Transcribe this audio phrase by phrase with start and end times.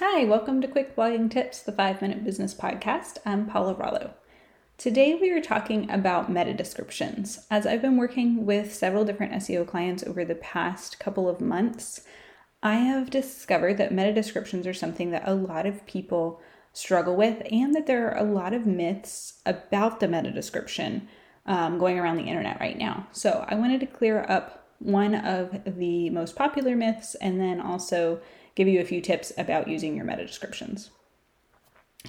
[0.00, 3.18] Hi, welcome to Quick Blogging Tips, the 5 Minute Business Podcast.
[3.26, 4.14] I'm Paula Rollo.
[4.76, 7.40] Today we are talking about meta descriptions.
[7.50, 12.02] As I've been working with several different SEO clients over the past couple of months,
[12.62, 16.40] I have discovered that meta descriptions are something that a lot of people
[16.72, 21.08] struggle with, and that there are a lot of myths about the meta description
[21.44, 23.08] um, going around the internet right now.
[23.10, 28.20] So I wanted to clear up one of the most popular myths and then also
[28.58, 30.90] give you a few tips about using your meta descriptions.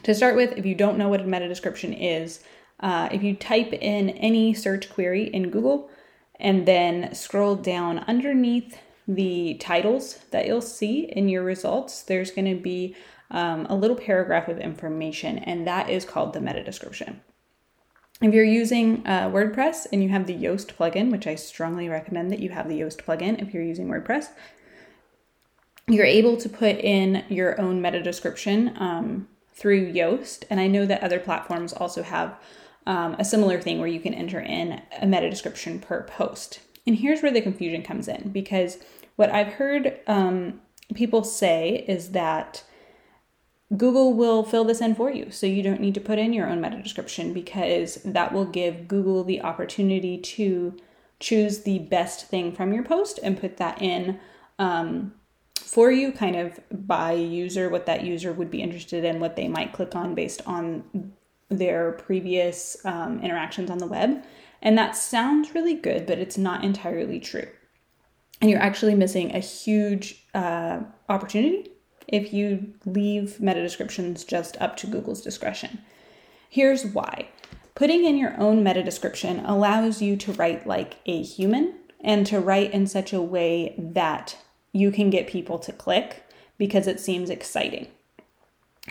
[0.01, 2.43] To start with, if you don't know what a meta description is,
[2.79, 5.91] uh, if you type in any search query in Google
[6.39, 12.49] and then scroll down underneath the titles that you'll see in your results, there's going
[12.55, 12.95] to be
[13.29, 17.21] um, a little paragraph of information, and that is called the meta description.
[18.21, 22.31] If you're using uh, WordPress and you have the Yoast plugin, which I strongly recommend
[22.31, 24.29] that you have the Yoast plugin if you're using WordPress,
[25.89, 30.43] you're able to put in your own meta description um, through Yoast.
[30.49, 32.37] And I know that other platforms also have
[32.85, 36.61] um, a similar thing where you can enter in a meta description per post.
[36.87, 38.77] And here's where the confusion comes in because
[39.15, 40.61] what I've heard um,
[40.95, 42.63] people say is that
[43.75, 45.29] Google will fill this in for you.
[45.29, 48.87] So you don't need to put in your own meta description because that will give
[48.87, 50.75] Google the opportunity to
[51.19, 54.19] choose the best thing from your post and put that in
[54.57, 55.13] um,
[55.69, 59.47] for you, kind of by user, what that user would be interested in, what they
[59.47, 61.13] might click on based on
[61.49, 64.23] their previous um, interactions on the web.
[64.63, 67.47] And that sounds really good, but it's not entirely true.
[68.41, 71.69] And you're actually missing a huge uh, opportunity
[72.07, 75.83] if you leave meta descriptions just up to Google's discretion.
[76.49, 77.29] Here's why.
[77.75, 82.39] Putting in your own meta description allows you to write like a human and to
[82.39, 84.35] write in such a way that
[84.71, 86.23] you can get people to click
[86.57, 87.87] because it seems exciting.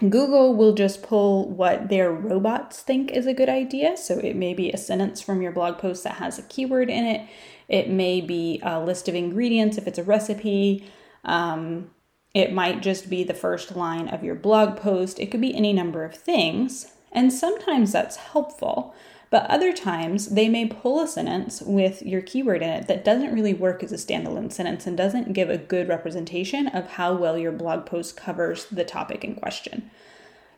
[0.01, 3.97] Google will just pull what their robots think is a good idea.
[3.97, 7.05] So it may be a sentence from your blog post that has a keyword in
[7.05, 7.29] it.
[7.69, 10.89] It may be a list of ingredients if it's a recipe.
[11.25, 11.91] Um,
[12.33, 15.19] it might just be the first line of your blog post.
[15.19, 16.93] It could be any number of things.
[17.11, 18.95] And sometimes that's helpful.
[19.31, 23.35] But other times, they may pull a sentence with your keyword in it that doesn't
[23.35, 27.37] really work as a standalone sentence and doesn't give a good representation of how well
[27.37, 29.91] your blog post covers the topic in question.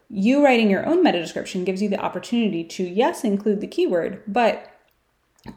[0.08, 4.22] You writing your own meta description gives you the opportunity to, yes, include the keyword,
[4.26, 4.72] but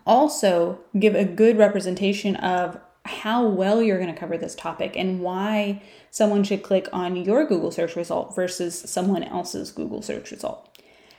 [0.05, 5.19] also give a good representation of how well you're going to cover this topic and
[5.19, 10.72] why someone should click on your Google search result versus someone else's Google search result.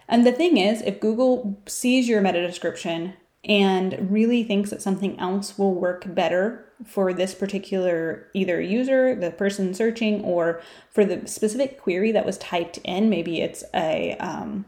[0.09, 5.19] And the thing is, if Google sees your meta description and really thinks that something
[5.19, 10.61] else will work better for this particular either user, the person searching, or
[10.91, 14.65] for the specific query that was typed in, maybe it's a um,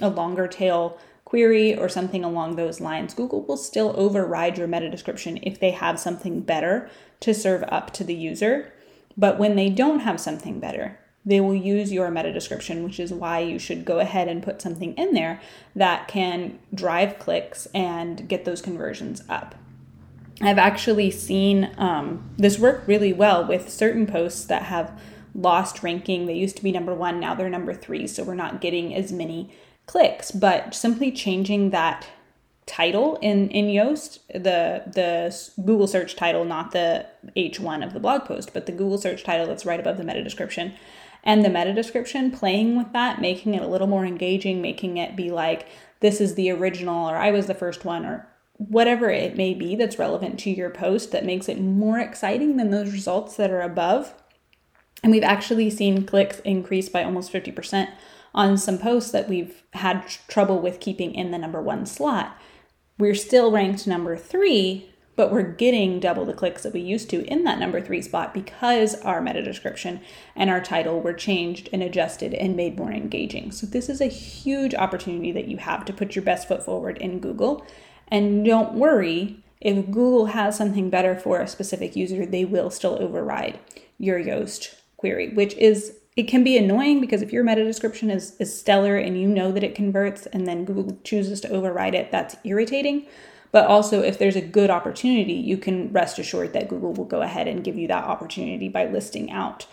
[0.00, 4.88] a longer tail query or something along those lines, Google will still override your meta
[4.88, 6.88] description if they have something better
[7.20, 8.72] to serve up to the user.
[9.16, 13.12] But when they don't have something better, they will use your meta description, which is
[13.12, 15.40] why you should go ahead and put something in there
[15.74, 19.56] that can drive clicks and get those conversions up.
[20.40, 24.98] I've actually seen um, this work really well with certain posts that have
[25.34, 26.26] lost ranking.
[26.26, 29.10] They used to be number one, now they're number three, so we're not getting as
[29.10, 29.50] many
[29.86, 30.30] clicks.
[30.30, 32.06] But simply changing that
[32.66, 37.06] title in in Yoast, the the Google search title, not the
[37.36, 40.22] H1 of the blog post, but the Google search title that's right above the meta
[40.22, 40.74] description
[41.26, 45.16] and the meta description, playing with that, making it a little more engaging, making it
[45.16, 45.66] be like,
[46.00, 48.28] this is the original, or I was the first one, or
[48.58, 52.70] whatever it may be that's relevant to your post that makes it more exciting than
[52.70, 54.14] those results that are above.
[55.02, 57.90] And we've actually seen clicks increase by almost 50%
[58.32, 62.38] on some posts that we've had trouble with keeping in the number one slot.
[62.98, 67.24] We're still ranked number three, but we're getting double the clicks that we used to
[67.24, 70.00] in that number three spot because our meta description
[70.36, 73.50] and our title were changed and adjusted and made more engaging.
[73.50, 76.98] So, this is a huge opportunity that you have to put your best foot forward
[76.98, 77.66] in Google.
[78.08, 83.02] And don't worry, if Google has something better for a specific user, they will still
[83.02, 83.58] override
[83.98, 88.36] your Yoast query, which is it can be annoying because if your meta description is,
[88.40, 92.10] is stellar and you know that it converts and then Google chooses to override it,
[92.10, 93.06] that's irritating.
[93.52, 97.22] But also, if there's a good opportunity, you can rest assured that Google will go
[97.22, 99.66] ahead and give you that opportunity by listing out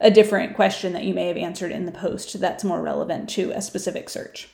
[0.00, 3.50] a different question that you may have answered in the post that's more relevant to
[3.52, 4.48] a specific search.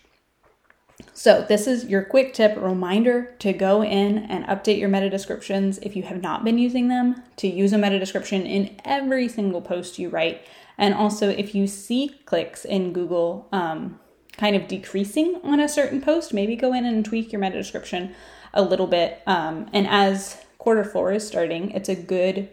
[1.13, 5.79] So, this is your quick tip reminder to go in and update your meta descriptions
[5.79, 9.61] if you have not been using them, to use a meta description in every single
[9.61, 10.43] post you write.
[10.79, 14.01] And also, if you see clicks in Google um,
[14.37, 18.15] kind of decreasing on a certain post, maybe go in and tweak your meta description
[18.53, 19.23] a little bit.
[19.27, 22.49] Um, and as quarter four is starting, it's a good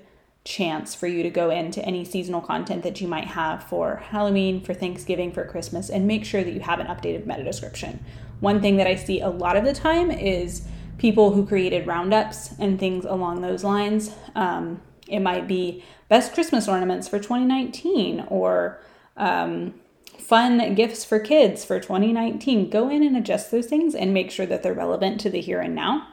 [0.45, 4.62] chance for you to go into any seasonal content that you might have for Halloween,
[4.62, 8.03] for Thanksgiving, for Christmas, and make sure that you have an updated meta description.
[8.41, 12.53] One thing that I see a lot of the time is people who created roundups
[12.59, 14.12] and things along those lines.
[14.36, 18.79] Um, it might be best Christmas ornaments for 2019 or
[19.15, 19.74] um,
[20.19, 22.69] fun gifts for kids for 2019.
[22.69, 25.60] Go in and adjust those things and make sure that they're relevant to the here
[25.60, 26.07] and now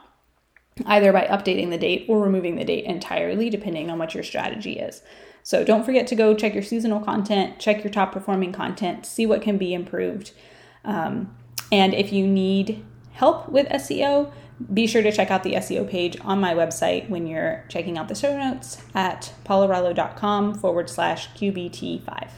[0.85, 4.79] either by updating the date or removing the date entirely, depending on what your strategy
[4.79, 5.01] is.
[5.43, 9.25] So don't forget to go check your seasonal content, check your top performing content, see
[9.25, 10.31] what can be improved.
[10.85, 11.35] Um,
[11.71, 14.31] and if you need help with SEO,
[14.71, 18.07] be sure to check out the SEO page on my website when you're checking out
[18.07, 22.29] the show notes at paularollo.com forward slash QBT5.